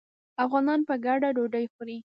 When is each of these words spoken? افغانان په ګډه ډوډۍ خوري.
افغانان 0.45 0.79
په 0.87 0.93
ګډه 1.05 1.29
ډوډۍ 1.35 1.65
خوري. 1.73 1.97